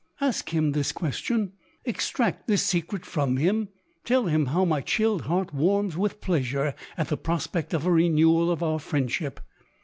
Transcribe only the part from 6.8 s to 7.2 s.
at the